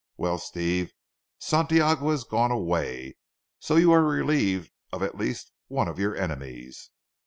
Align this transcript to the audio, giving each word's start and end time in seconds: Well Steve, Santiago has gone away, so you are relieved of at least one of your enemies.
Well 0.17 0.39
Steve, 0.39 0.93
Santiago 1.37 2.09
has 2.09 2.23
gone 2.23 2.49
away, 2.49 3.17
so 3.59 3.75
you 3.75 3.91
are 3.91 4.01
relieved 4.03 4.71
of 4.91 5.03
at 5.03 5.13
least 5.15 5.51
one 5.67 5.87
of 5.87 5.99
your 5.99 6.15
enemies. 6.15 6.89